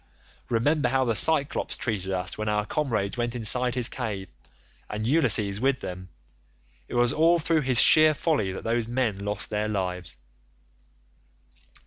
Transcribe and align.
Remember 0.49 0.89
how 0.89 1.05
the 1.05 1.13
Cyclops 1.13 1.77
treated 1.77 2.11
us 2.11 2.35
when 2.35 2.49
our 2.49 2.65
comrades 2.65 3.17
went 3.17 3.35
inside 3.35 3.75
his 3.75 3.87
cave, 3.87 4.29
and 4.89 5.05
Ulysses 5.05 5.61
with 5.61 5.79
them. 5.81 6.09
It 6.87 6.95
was 6.95 7.13
all 7.13 7.37
through 7.37 7.61
his 7.61 7.79
sheer 7.79 8.15
folly 8.15 8.51
that 8.51 8.63
those 8.63 8.87
men 8.87 9.19
lost 9.19 9.51
their 9.51 9.69
lives. 9.69 10.17